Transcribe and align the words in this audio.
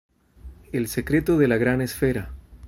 El 0.71 0.87
secreto 0.87 1.37
de 1.37 1.47
la 1.47 1.57
gran 1.57 1.79
esfera. 1.79 2.33